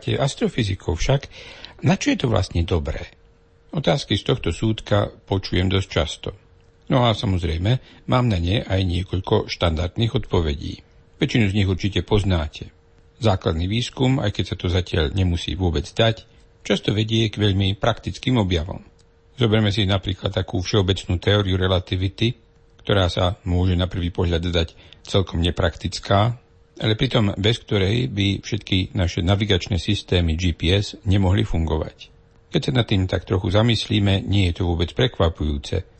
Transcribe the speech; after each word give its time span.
zaoberáte 0.00 0.16
astrofyzikou 0.16 0.96
však, 0.96 1.28
na 1.84 1.96
čo 2.00 2.12
je 2.12 2.18
to 2.24 2.32
vlastne 2.32 2.64
dobré? 2.64 3.12
Otázky 3.70 4.16
z 4.16 4.24
tohto 4.26 4.50
súdka 4.50 5.12
počujem 5.28 5.68
dosť 5.68 5.88
často. 5.88 6.30
No 6.90 7.06
a 7.06 7.14
samozrejme, 7.14 8.02
mám 8.10 8.26
na 8.26 8.40
ne 8.42 8.66
aj 8.66 8.80
niekoľko 8.82 9.46
štandardných 9.46 10.16
odpovedí. 10.16 10.82
Väčšinu 11.22 11.52
z 11.52 11.56
nich 11.62 11.68
určite 11.70 12.02
poznáte. 12.02 12.72
Základný 13.20 13.70
výskum, 13.70 14.18
aj 14.18 14.34
keď 14.34 14.44
sa 14.48 14.56
to 14.56 14.66
zatiaľ 14.72 15.14
nemusí 15.14 15.54
vôbec 15.54 15.86
dať, 15.86 16.26
často 16.66 16.90
vedie 16.90 17.30
k 17.30 17.38
veľmi 17.38 17.78
praktickým 17.78 18.40
objavom. 18.40 18.82
Zoberme 19.38 19.70
si 19.70 19.86
napríklad 19.86 20.34
takú 20.34 20.58
všeobecnú 20.64 21.20
teóriu 21.22 21.54
relativity, 21.54 22.34
ktorá 22.82 23.06
sa 23.06 23.38
môže 23.46 23.78
na 23.78 23.86
prvý 23.86 24.10
pohľad 24.10 24.50
dať 24.50 24.74
celkom 25.06 25.38
nepraktická, 25.44 26.40
ale 26.80 26.96
pritom 26.96 27.36
bez 27.36 27.60
ktorej 27.60 28.08
by 28.08 28.40
všetky 28.40 28.96
naše 28.96 29.20
navigačné 29.20 29.76
systémy 29.76 30.34
GPS 30.34 30.96
nemohli 31.04 31.44
fungovať. 31.44 32.08
Keď 32.50 32.60
sa 32.64 32.72
nad 32.72 32.88
tým 32.88 33.06
tak 33.06 33.28
trochu 33.28 33.52
zamyslíme, 33.52 34.24
nie 34.24 34.50
je 34.50 34.58
to 34.58 34.62
vôbec 34.66 34.90
prekvapujúce– 34.96 35.84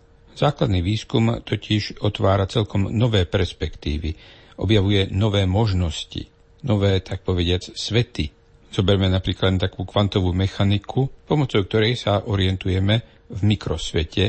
Základný 0.40 0.80
výskum 0.80 1.44
totiž 1.44 2.00
otvára 2.00 2.48
celkom 2.48 2.88
nové 2.88 3.28
perspektívy, 3.28 4.14
objavuje 4.56 5.12
nové 5.12 5.44
možnosti, 5.44 6.24
nové, 6.64 7.04
tak 7.04 7.26
povediac, 7.26 7.76
svety. 7.76 8.32
Zoberme 8.72 9.12
napríklad 9.12 9.60
takú 9.60 9.84
kvantovú 9.84 10.32
mechaniku, 10.32 11.12
pomocou 11.28 11.60
ktorej 11.66 11.98
sa 12.00 12.24
orientujeme 12.24 13.28
v 13.28 13.40
mikrosvete 13.44 14.24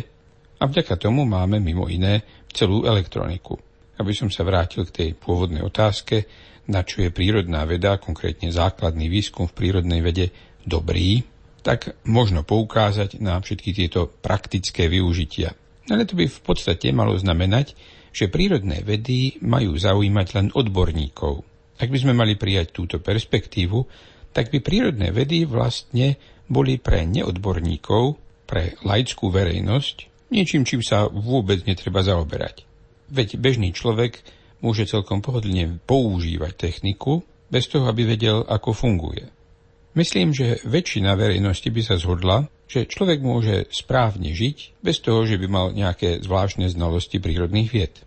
a 0.60 0.64
vďaka 0.68 1.00
tomu 1.00 1.24
máme 1.24 1.64
mimo 1.64 1.88
iné 1.88 2.26
celú 2.52 2.84
elektroniku. 2.84 3.56
Aby 4.02 4.18
som 4.18 4.34
sa 4.34 4.42
vrátil 4.42 4.90
k 4.90 4.96
tej 4.98 5.10
pôvodnej 5.14 5.62
otázke, 5.62 6.26
na 6.66 6.82
čo 6.82 7.06
je 7.06 7.14
prírodná 7.14 7.70
veda, 7.70 8.02
konkrétne 8.02 8.50
základný 8.50 9.06
výskum 9.14 9.46
v 9.46 9.54
prírodnej 9.54 10.02
vede, 10.02 10.34
dobrý, 10.66 11.22
tak 11.62 11.94
možno 12.10 12.42
poukázať 12.42 13.22
na 13.22 13.38
všetky 13.38 13.78
tieto 13.78 14.10
praktické 14.10 14.90
využitia. 14.90 15.54
Ale 15.94 16.10
to 16.10 16.18
by 16.18 16.26
v 16.26 16.42
podstate 16.42 16.90
malo 16.90 17.14
znamenať, 17.14 17.78
že 18.10 18.34
prírodné 18.34 18.82
vedy 18.82 19.38
majú 19.46 19.78
zaujímať 19.78 20.28
len 20.34 20.48
odborníkov. 20.50 21.46
Ak 21.78 21.94
by 21.94 21.98
sme 22.02 22.18
mali 22.18 22.34
prijať 22.38 22.74
túto 22.74 22.98
perspektívu, 22.98 23.86
tak 24.34 24.50
by 24.50 24.66
prírodné 24.66 25.14
vedy 25.14 25.46
vlastne 25.46 26.18
boli 26.50 26.82
pre 26.82 27.06
neodborníkov, 27.06 28.18
pre 28.50 28.76
laickú 28.82 29.30
verejnosť, 29.30 30.28
niečím, 30.34 30.66
čím 30.66 30.82
sa 30.82 31.06
vôbec 31.08 31.64
netreba 31.70 32.02
zaoberať. 32.02 32.71
Veď 33.12 33.36
bežný 33.36 33.76
človek 33.76 34.24
môže 34.64 34.88
celkom 34.88 35.20
pohodlne 35.20 35.84
používať 35.84 36.54
techniku, 36.56 37.28
bez 37.52 37.68
toho, 37.68 37.92
aby 37.92 38.08
vedel, 38.08 38.48
ako 38.48 38.72
funguje. 38.72 39.28
Myslím, 39.92 40.32
že 40.32 40.64
väčšina 40.64 41.20
verejnosti 41.20 41.68
by 41.68 41.82
sa 41.84 42.00
zhodla, 42.00 42.48
že 42.72 42.88
človek 42.88 43.20
môže 43.20 43.68
správne 43.76 44.32
žiť 44.32 44.80
bez 44.80 45.04
toho, 45.04 45.28
že 45.28 45.36
by 45.36 45.48
mal 45.52 45.68
nejaké 45.76 46.24
zvláštne 46.24 46.72
znalosti 46.72 47.20
prírodných 47.20 47.70
vied. 47.76 48.00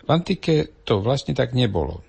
V 0.00 0.08
antike 0.08 0.72
to 0.88 1.04
vlastne 1.04 1.36
tak 1.36 1.52
nebolo. 1.52 2.00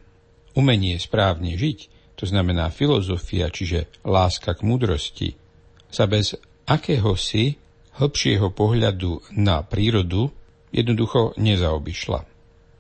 Umenie 0.56 0.96
správne 0.96 1.60
žiť, 1.60 1.80
to 2.16 2.24
znamená 2.24 2.72
filozofia, 2.72 3.52
čiže 3.52 3.92
láska 4.08 4.56
k 4.56 4.64
múdrosti, 4.64 5.30
sa 5.92 6.08
bez 6.08 6.40
akéhosi 6.64 7.60
hĺbšieho 8.00 8.56
pohľadu 8.56 9.36
na 9.36 9.60
prírodu 9.60 10.32
jednoducho 10.72 11.36
nezaobišla. 11.38 12.20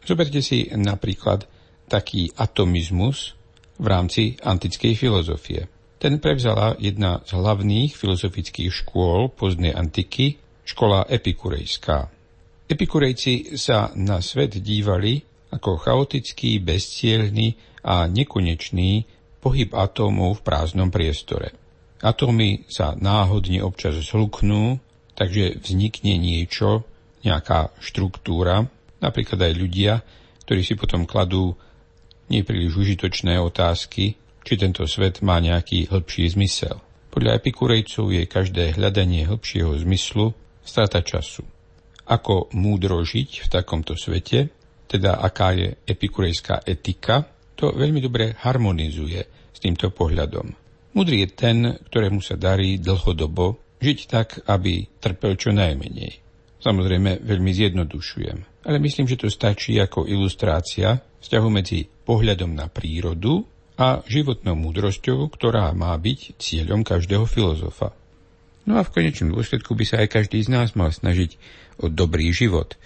Zoberte 0.01 0.41
si 0.41 0.65
napríklad 0.73 1.45
taký 1.85 2.31
atomizmus 2.39 3.37
v 3.77 3.85
rámci 3.85 4.39
antickej 4.41 4.95
filozofie. 4.97 5.67
Ten 6.01 6.17
prevzala 6.17 6.73
jedna 6.81 7.21
z 7.21 7.37
hlavných 7.37 7.93
filozofických 7.93 8.73
škôl 8.73 9.29
pozdnej 9.29 9.75
antiky, 9.75 10.41
škola 10.65 11.05
epikurejská. 11.05 12.09
Epikurejci 12.65 13.59
sa 13.59 13.93
na 13.93 14.23
svet 14.23 14.57
dívali 14.57 15.21
ako 15.51 15.77
chaotický, 15.77 16.63
bezcielný 16.63 17.53
a 17.83 18.07
nekonečný 18.07 19.05
pohyb 19.43 19.69
atómov 19.75 20.39
v 20.39 20.45
prázdnom 20.47 20.89
priestore. 20.89 21.53
Atómy 22.01 22.65
sa 22.65 22.97
náhodne 22.97 23.61
občas 23.61 23.99
zhluknú, 24.01 24.81
takže 25.13 25.61
vznikne 25.61 26.17
niečo, 26.17 26.87
nejaká 27.21 27.73
štruktúra, 27.81 28.65
napríklad 29.01 29.39
aj 29.49 29.53
ľudia, 29.57 29.93
ktorí 30.45 30.61
si 30.65 30.73
potom 30.77 31.05
kladú 31.05 31.53
nepríliš 32.31 32.75
užitočné 32.79 33.37
otázky, 33.37 34.15
či 34.41 34.53
tento 34.57 34.87
svet 34.89 35.21
má 35.21 35.37
nejaký 35.37 35.91
hĺbší 35.91 36.33
zmysel. 36.33 36.81
Podľa 37.11 37.43
epikurejcov 37.43 38.07
je 38.09 38.23
každé 38.25 38.79
hľadanie 38.79 39.27
hĺbšieho 39.27 39.75
zmyslu 39.83 40.31
strata 40.63 41.03
času. 41.03 41.43
Ako 42.07 42.49
múdro 42.55 43.03
žiť 43.03 43.45
v 43.45 43.47
takomto 43.51 43.99
svete, 43.99 44.49
teda 44.87 45.19
aká 45.19 45.53
je 45.55 45.75
epikurejská 45.87 46.63
etika, 46.67 47.27
to 47.55 47.75
veľmi 47.75 48.01
dobre 48.01 48.33
harmonizuje 48.41 49.21
s 49.51 49.57
týmto 49.61 49.93
pohľadom. 49.93 50.51
Múdry 50.91 51.23
je 51.23 51.29
ten, 51.31 51.57
ktorému 51.87 52.19
sa 52.19 52.35
darí 52.35 52.81
dlhodobo 52.81 53.77
žiť 53.79 53.99
tak, 54.09 54.27
aby 54.47 54.87
trpel 54.99 55.39
čo 55.39 55.55
najmenej. 55.55 56.30
Samozrejme, 56.61 57.25
veľmi 57.25 57.51
zjednodušujem, 57.57 58.69
ale 58.69 58.77
myslím, 58.77 59.09
že 59.09 59.17
to 59.17 59.33
stačí 59.33 59.81
ako 59.81 60.05
ilustrácia 60.05 61.01
vzťahu 61.01 61.47
medzi 61.49 61.89
pohľadom 61.89 62.53
na 62.53 62.69
prírodu 62.69 63.41
a 63.81 64.05
životnou 64.05 64.53
múdrosťou, 64.53 65.25
ktorá 65.33 65.73
má 65.73 65.97
byť 65.97 66.37
cieľom 66.37 66.85
každého 66.85 67.25
filozofa. 67.25 67.97
No 68.69 68.77
a 68.77 68.85
v 68.85 68.93
konečnom 68.93 69.33
dôsledku 69.33 69.73
by 69.73 69.85
sa 69.89 69.95
aj 70.05 70.21
každý 70.21 70.45
z 70.45 70.53
nás 70.53 70.77
mal 70.77 70.93
snažiť 70.93 71.41
o 71.81 71.89
dobrý 71.89 72.29
život, 72.29 72.77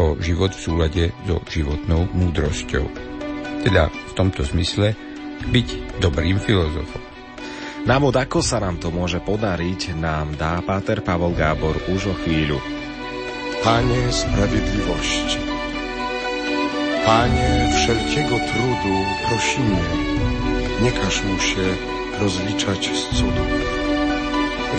o 0.00 0.16
život 0.16 0.56
v 0.56 0.64
súlade 0.64 1.04
so 1.28 1.44
životnou 1.44 2.08
múdrosťou. 2.16 2.88
Teda 3.68 3.92
v 3.92 4.12
tomto 4.16 4.48
zmysle 4.48 4.96
byť 5.52 6.00
dobrým 6.00 6.40
filozofom. 6.40 7.04
Návod, 7.84 8.16
ako 8.16 8.40
sa 8.40 8.64
nám 8.64 8.80
to 8.80 8.88
môže 8.88 9.20
podariť, 9.20 9.92
nám 9.96 10.40
dá 10.40 10.60
Páter 10.64 11.04
Pavol 11.04 11.36
Gábor 11.36 11.76
už 11.92 12.10
o 12.10 12.14
chvíľu. 12.24 12.77
Panie 13.64 14.12
Sprawiedliwości, 14.12 15.38
Panie 17.06 17.72
wszelkiego 17.74 18.36
trudu 18.38 18.94
prosimy, 19.28 19.82
nie 20.82 20.92
każ 20.92 21.22
mu 21.22 21.40
się 21.40 21.76
rozliczać 22.20 22.90
z 22.96 23.16
cudów. 23.16 23.48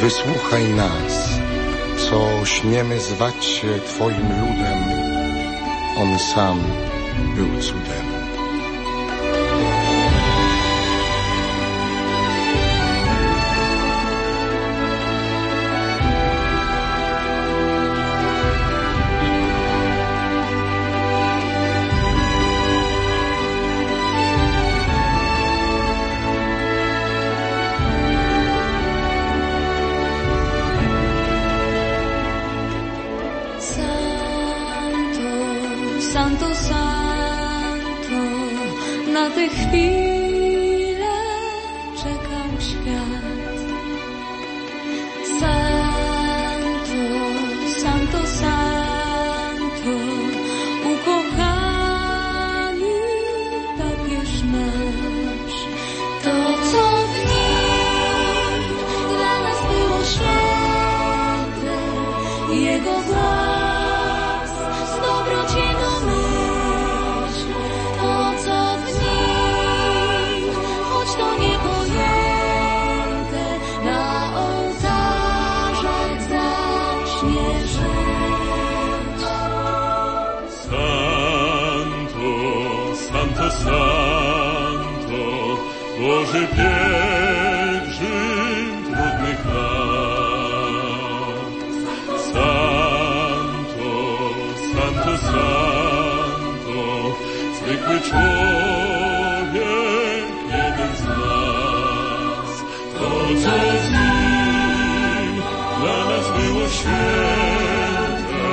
Wysłuchaj 0.02 0.70
nas, 0.70 1.40
co 2.10 2.46
śmiemy 2.46 3.00
zwać 3.00 3.46
się 3.46 3.80
Twoim 3.80 4.30
ludem. 4.42 4.84
On 5.98 6.20
sam 6.20 6.60
był 7.36 7.62
cudem. 7.62 8.19
zwykły 97.70 98.02
człowiek, 98.02 99.60
jeden 100.52 100.96
z 100.96 101.04
nas. 101.06 102.52
To, 102.98 103.10
co 103.44 103.56
z 103.84 103.92
nim 103.92 105.34
dla 105.80 105.98
nas 106.06 106.26
było 106.28 106.64
święte, 106.70 108.48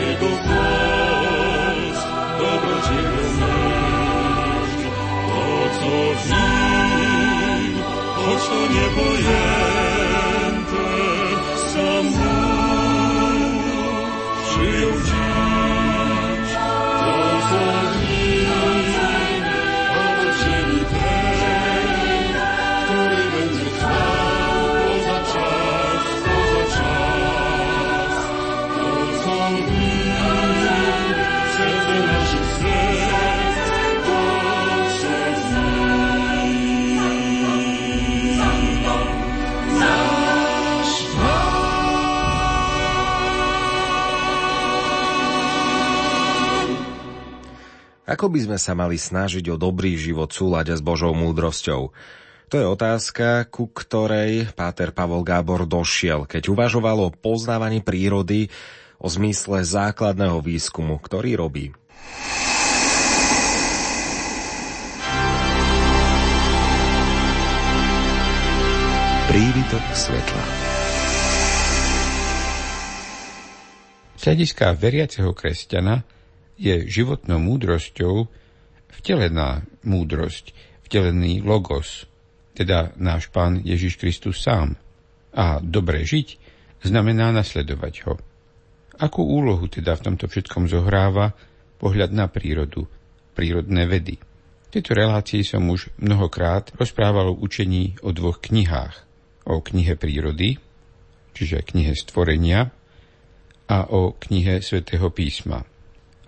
Jego 0.00 0.28
głos, 0.28 1.98
dobroć 2.38 2.84
Jego. 2.96 3.20
To, 5.26 5.44
co 5.80 5.90
z 6.24 6.30
nim, 6.30 7.82
choć 8.16 8.42
to 8.48 8.60
niebo 8.74 9.04
jest, 9.12 9.89
Ako 48.10 48.26
by 48.26 48.42
sme 48.42 48.58
sa 48.58 48.74
mali 48.74 48.98
snažiť 48.98 49.54
o 49.54 49.56
dobrý 49.56 49.94
život 49.94 50.34
súľade 50.34 50.74
s 50.74 50.82
Božou 50.82 51.14
múdrosťou? 51.14 51.94
To 52.50 52.54
je 52.58 52.66
otázka, 52.66 53.46
ku 53.46 53.70
ktorej 53.70 54.50
Páter 54.58 54.90
Pavol 54.90 55.22
Gábor 55.22 55.62
došiel, 55.62 56.26
keď 56.26 56.50
uvažoval 56.50 57.06
o 57.06 57.14
poznávaní 57.14 57.86
prírody, 57.86 58.50
o 58.98 59.06
zmysle 59.06 59.62
základného 59.62 60.42
výskumu, 60.42 60.98
ktorý 60.98 61.38
robí. 61.38 61.70
Prívitok 69.30 69.84
svetla 69.94 70.44
Z 74.18 74.34
veriaceho 74.74 75.30
kresťana 75.30 76.02
je 76.60 76.84
životnou 76.84 77.40
múdrosťou 77.40 78.28
vtelená 79.00 79.64
múdrosť, 79.80 80.52
vtelený 80.84 81.40
logos, 81.40 82.04
teda 82.52 82.92
náš 83.00 83.32
pán 83.32 83.64
Ježiš 83.64 83.96
Kristus 83.96 84.44
sám. 84.44 84.76
A 85.32 85.64
dobre 85.64 86.04
žiť 86.04 86.36
znamená 86.84 87.32
nasledovať 87.32 87.94
ho. 88.04 88.14
Akú 89.00 89.24
úlohu 89.24 89.64
teda 89.72 89.96
v 89.96 90.12
tomto 90.12 90.28
všetkom 90.28 90.68
zohráva 90.68 91.32
pohľad 91.80 92.12
na 92.12 92.28
prírodu, 92.28 92.84
prírodné 93.32 93.88
vedy? 93.88 94.20
V 94.20 94.68
tejto 94.68 94.92
relácii 94.92 95.40
som 95.40 95.64
už 95.72 95.88
mnohokrát 95.96 96.76
rozprával 96.76 97.32
o 97.32 97.38
učení 97.40 97.96
o 98.04 98.12
dvoch 98.12 98.44
knihách. 98.44 99.08
O 99.48 99.64
knihe 99.64 99.96
prírody, 99.96 100.60
čiže 101.32 101.64
knihe 101.64 101.96
stvorenia, 101.96 102.68
a 103.70 103.86
o 103.88 104.12
knihe 104.18 104.60
svätého 104.60 105.08
písma. 105.14 105.62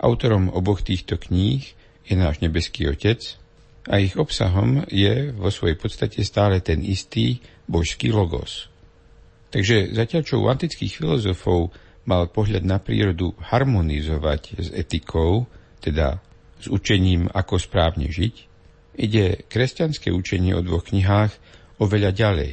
Autorom 0.03 0.51
oboch 0.51 0.83
týchto 0.83 1.15
kníh 1.15 1.63
je 2.03 2.15
náš 2.19 2.43
nebeský 2.43 2.91
Otec 2.91 3.39
a 3.87 4.03
ich 4.03 4.19
obsahom 4.19 4.83
je 4.91 5.31
vo 5.31 5.47
svojej 5.47 5.79
podstate 5.79 6.19
stále 6.27 6.59
ten 6.59 6.83
istý 6.83 7.39
božský 7.71 8.11
logos. 8.11 8.67
Takže 9.55 9.95
zatiaľ 9.95 10.21
čo 10.27 10.43
u 10.43 10.51
antických 10.51 10.99
filozofov 10.99 11.71
mal 12.03 12.27
pohľad 12.27 12.67
na 12.67 12.83
prírodu 12.83 13.31
harmonizovať 13.39 14.59
s 14.59 14.67
etikou, 14.75 15.47
teda 15.79 16.19
s 16.59 16.67
učením, 16.67 17.31
ako 17.31 17.55
správne 17.59 18.11
žiť, 18.11 18.35
ide 18.99 19.47
kresťanské 19.47 20.11
učenie 20.11 20.51
o 20.51 20.65
dvoch 20.65 20.91
knihách 20.91 21.31
oveľa 21.79 22.11
ďalej. 22.11 22.51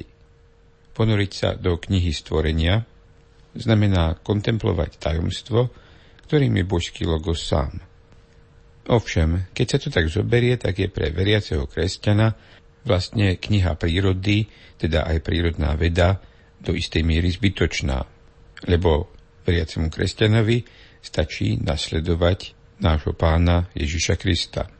Ponoriť 0.94 1.32
sa 1.34 1.48
do 1.58 1.74
knihy 1.78 2.14
stvorenia 2.14 2.86
znamená 3.58 4.18
kontemplovať 4.22 5.02
tajomstvo, 5.02 5.70
ktorým 6.30 6.62
je 6.62 6.70
božský 6.70 7.10
logos 7.10 7.42
sám. 7.42 7.82
Ovšem, 8.86 9.50
keď 9.50 9.66
sa 9.66 9.78
to 9.82 9.90
tak 9.90 10.06
zoberie, 10.06 10.54
tak 10.54 10.78
je 10.78 10.86
pre 10.86 11.10
veriaceho 11.10 11.66
kresťana 11.66 12.30
vlastne 12.86 13.34
kniha 13.34 13.74
prírody, 13.74 14.46
teda 14.78 15.10
aj 15.10 15.26
prírodná 15.26 15.74
veda, 15.74 16.22
do 16.62 16.70
istej 16.70 17.02
miery 17.02 17.34
zbytočná, 17.34 18.06
lebo 18.70 19.10
veriacemu 19.42 19.90
kresťanovi 19.90 20.62
stačí 21.02 21.58
nasledovať 21.58 22.54
nášho 22.78 23.10
pána 23.18 23.66
Ježiša 23.74 24.14
Krista. 24.14 24.70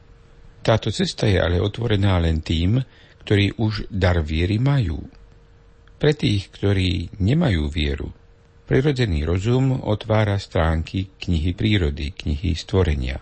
Táto 0.63 0.87
cesta 0.87 1.27
je 1.27 1.35
ale 1.35 1.59
otvorená 1.59 2.15
len 2.23 2.39
tým, 2.39 2.79
ktorí 3.27 3.59
už 3.59 3.91
dar 3.91 4.23
viery 4.23 4.55
majú. 4.55 5.03
Pre 5.99 6.13
tých, 6.15 6.47
ktorí 6.47 7.19
nemajú 7.19 7.67
vieru, 7.67 8.20
Prirodzený 8.71 9.27
rozum 9.27 9.83
otvára 9.83 10.39
stránky 10.39 11.11
knihy 11.19 11.51
prírody, 11.51 12.15
knihy 12.15 12.55
stvorenia. 12.55 13.19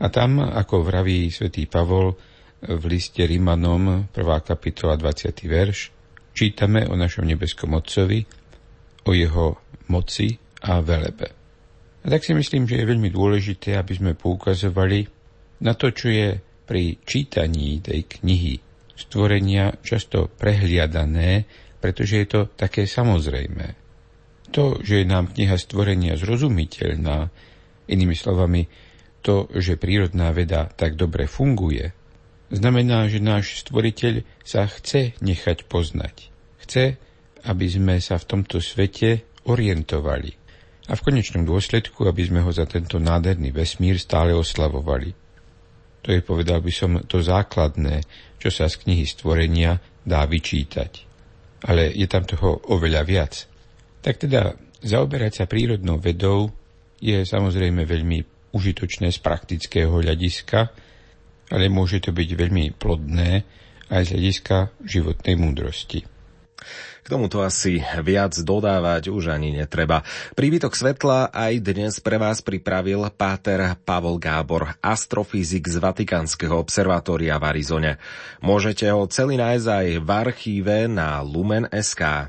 A 0.00 0.08
tam, 0.08 0.40
ako 0.40 0.80
vraví 0.80 1.28
svätý 1.28 1.68
Pavol 1.68 2.16
v 2.64 2.82
liste 2.88 3.20
Rimanom, 3.20 4.08
1. 4.08 4.16
kapitola 4.48 4.96
20. 4.96 5.44
verš, 5.44 5.92
čítame 6.32 6.88
o 6.88 6.96
našom 6.96 7.28
nebeskom 7.28 7.76
Otcovi, 7.76 8.24
o 9.04 9.12
jeho 9.12 9.60
moci 9.92 10.32
a 10.64 10.80
velebe. 10.80 11.36
A 12.00 12.06
tak 12.08 12.24
si 12.24 12.32
myslím, 12.32 12.64
že 12.64 12.80
je 12.80 12.88
veľmi 12.88 13.12
dôležité, 13.12 13.76
aby 13.76 13.92
sme 13.92 14.16
poukazovali 14.16 15.04
na 15.68 15.76
to, 15.76 15.92
čo 15.92 16.08
je 16.08 16.40
pri 16.64 16.96
čítaní 17.04 17.84
tej 17.84 18.08
knihy 18.08 18.56
stvorenia 18.96 19.68
často 19.84 20.32
prehliadané, 20.32 21.44
pretože 21.76 22.24
je 22.24 22.26
to 22.32 22.40
také 22.56 22.88
samozrejme. 22.88 23.87
To, 24.56 24.80
že 24.80 25.04
je 25.04 25.06
nám 25.06 25.32
kniha 25.32 25.60
stvorenia 25.60 26.16
zrozumiteľná, 26.16 27.28
inými 27.88 28.16
slovami, 28.16 28.68
to, 29.20 29.50
že 29.52 29.76
prírodná 29.76 30.32
veda 30.32 30.70
tak 30.72 30.96
dobre 30.96 31.28
funguje, 31.28 31.92
znamená, 32.48 33.08
že 33.12 33.20
náš 33.20 33.66
stvoriteľ 33.66 34.24
sa 34.40 34.64
chce 34.64 35.18
nechať 35.20 35.68
poznať. 35.68 36.32
Chce, 36.64 36.96
aby 37.44 37.66
sme 37.68 38.00
sa 38.00 38.16
v 38.16 38.28
tomto 38.28 38.60
svete 38.60 39.24
orientovali 39.48 40.32
a 40.88 40.96
v 40.96 41.04
konečnom 41.04 41.44
dôsledku, 41.44 42.08
aby 42.08 42.22
sme 42.24 42.40
ho 42.40 42.48
za 42.48 42.64
tento 42.64 42.96
nádherný 42.96 43.52
vesmír 43.52 44.00
stále 44.00 44.32
oslavovali. 44.32 45.12
To 46.04 46.08
je, 46.14 46.24
povedal 46.24 46.64
by 46.64 46.72
som, 46.72 46.90
to 47.04 47.20
základné, 47.20 48.00
čo 48.40 48.48
sa 48.48 48.64
z 48.70 48.80
knihy 48.80 49.04
stvorenia 49.04 49.76
dá 50.08 50.24
vyčítať. 50.24 51.04
Ale 51.68 51.92
je 51.92 52.06
tam 52.08 52.24
toho 52.24 52.64
oveľa 52.72 53.02
viac. 53.04 53.34
Tak 54.02 54.14
teda 54.16 54.54
zaoberať 54.82 55.42
sa 55.42 55.44
prírodnou 55.50 55.98
vedou 55.98 56.54
je 56.98 57.22
samozrejme 57.22 57.82
veľmi 57.86 58.18
užitočné 58.54 59.12
z 59.12 59.18
praktického 59.20 59.92
hľadiska, 59.92 60.70
ale 61.52 61.70
môže 61.70 62.02
to 62.02 62.10
byť 62.12 62.28
veľmi 62.34 62.64
plodné 62.76 63.44
aj 63.88 64.02
z 64.04 64.10
hľadiska 64.14 64.56
životnej 64.84 65.34
múdrosti. 65.36 66.00
K 67.08 67.16
tomuto 67.16 67.40
asi 67.40 67.80
viac 68.04 68.36
dodávať 68.36 69.08
už 69.08 69.32
ani 69.32 69.56
netreba. 69.56 70.04
Príbytok 70.36 70.76
svetla 70.76 71.32
aj 71.32 71.64
dnes 71.64 71.96
pre 72.04 72.20
vás 72.20 72.44
pripravil 72.44 73.08
páter 73.16 73.78
Pavol 73.80 74.20
Gábor, 74.20 74.76
astrofyzik 74.84 75.64
z 75.72 75.80
Vatikánskeho 75.80 76.60
observatória 76.60 77.40
v 77.40 77.48
Arizone. 77.48 77.92
Môžete 78.44 78.92
ho 78.92 79.08
celý 79.08 79.40
nájsť 79.40 79.68
aj 79.72 79.86
v 80.04 80.08
archíve 80.12 80.76
na 80.84 81.24
lumen.sk. 81.24 82.28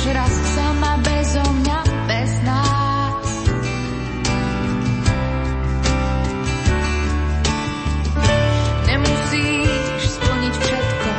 ostaneš 0.00 0.14
raz 0.14 0.32
sama 0.54 0.96
bezo 1.04 1.44
mňa, 1.52 1.78
bez 2.08 2.32
nás. 2.44 3.28
Nemusíš 8.86 10.02
splniť 10.16 10.54
všetko, 10.56 11.12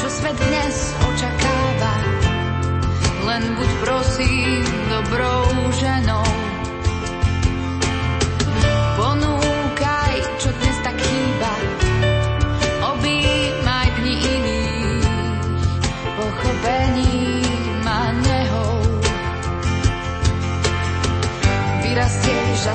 čo 0.00 0.08
svet 0.08 0.36
dnes 0.40 0.76
očakáva, 1.04 1.94
len 3.28 3.42
buď 3.56 3.70
prosím 3.84 4.64
dobrou 4.88 5.39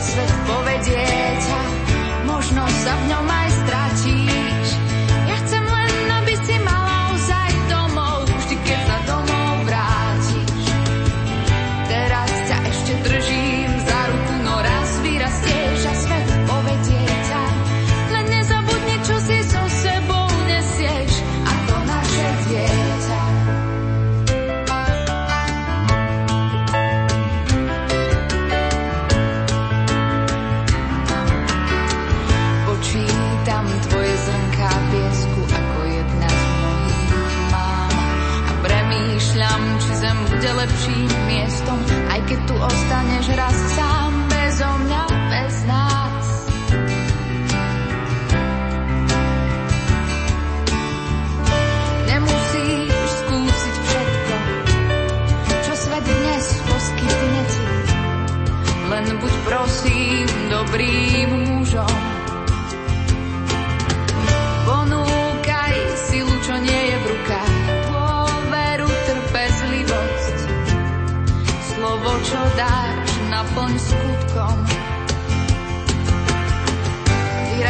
Christmas. 0.06 0.35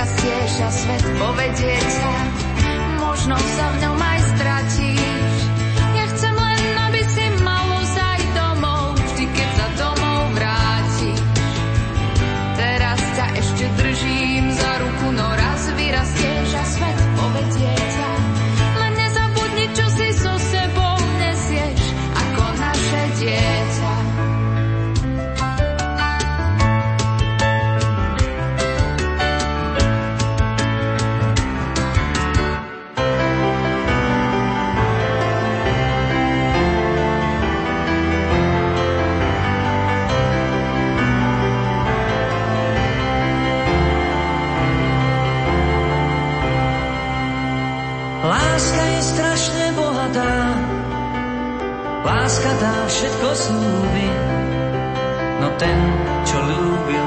Vyrastieš 0.06 0.54
a 0.62 0.70
svet 0.70 1.02
povedie 1.18 1.82
ťa, 1.82 2.14
možno 3.02 3.34
sa 3.58 3.74
v 3.74 3.90
ňom 3.90 3.98
aj 3.98 4.15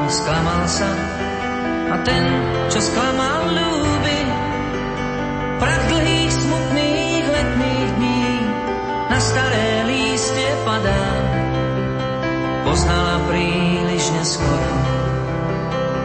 sklamal 0.08 0.64
sa 0.64 0.88
a 1.88 1.96
ten, 2.04 2.24
čo 2.72 2.80
sklamal, 2.80 3.52
ľúbi. 3.52 4.20
Prach 5.60 5.84
dlhých, 5.88 6.32
smutných 6.32 7.24
letných 7.28 7.88
dní 7.96 8.28
na 9.08 9.18
staré 9.20 9.84
lístie 9.88 10.50
padá. 10.64 11.04
Poznala 12.64 13.24
príliš 13.28 14.04
neskoro, 14.12 14.72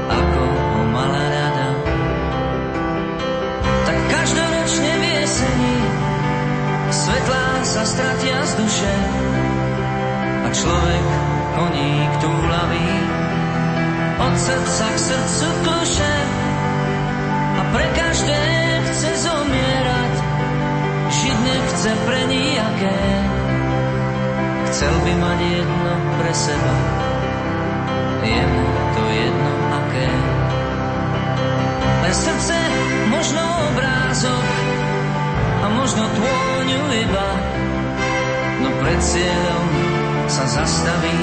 ako 0.07 0.43
ho 0.47 0.81
mala 0.91 1.23
rada. 1.27 1.69
Tak 3.87 3.97
každoročne 4.07 4.91
v 4.99 5.03
jeseni 5.15 5.75
svetlá 6.91 7.47
sa 7.67 7.83
stratia 7.83 8.39
z 8.47 8.51
duše 8.63 8.95
a 10.43 10.47
človek 10.51 11.05
koník 11.53 12.11
túlavý 12.23 12.89
od 14.23 14.35
srdca 14.39 14.85
k 14.95 14.97
srdcu 14.99 15.47
kluše 15.63 16.15
a 17.59 17.61
pre 17.75 17.85
každé 17.91 18.41
chce 18.87 19.09
zomierať. 19.27 20.13
Žiť 21.13 21.37
nechce 21.45 21.91
pre 22.07 22.19
nijaké 22.31 23.23
chcel 24.73 24.99
by 25.05 25.13
mať 25.21 25.39
jedno 25.53 25.93
pre 26.17 26.33
seba. 26.33 26.75
Je 28.25 28.43
to 28.97 29.03
jedno 29.05 29.53
aké. 29.69 30.09
Len 32.01 32.13
srdce, 32.17 32.57
možno 33.13 33.37
obrázok 33.69 34.45
a 35.61 35.65
možno 35.77 36.03
tôňu 36.17 36.81
iba, 36.89 37.29
no 38.65 38.69
pred 38.81 38.97
cieľom 38.97 39.65
sa 40.25 40.49
zastaví, 40.49 41.21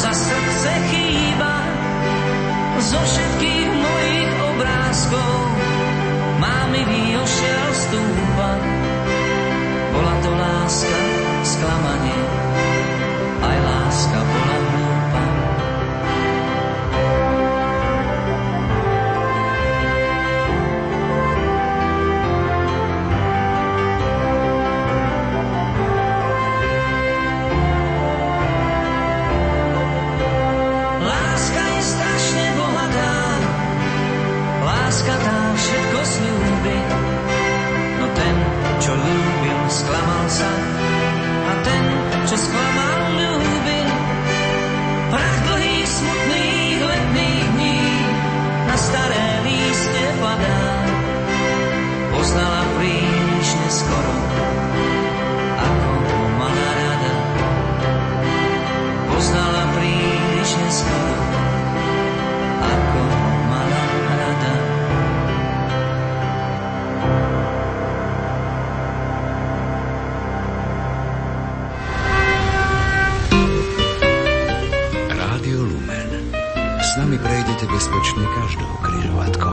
za 0.00 0.12
srdce 0.16 0.72
chýba. 0.88 1.54
Zo 2.80 2.96
všetkých 2.96 3.68
mojich 3.68 4.32
obrázkov 4.40 5.36
má 6.40 6.64
mi 6.72 7.12
ošiel 7.20 7.68
stúpa. 7.76 8.50
Bola 9.92 10.14
to 10.24 10.30
láska, 10.32 11.00
sklamanie, 11.44 12.20